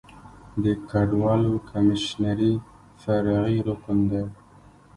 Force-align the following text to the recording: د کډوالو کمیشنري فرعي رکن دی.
د 0.63 0.65
کډوالو 0.89 1.53
کمیشنري 1.69 2.53
فرعي 3.01 3.57
رکن 3.67 3.97
دی. 4.11 4.23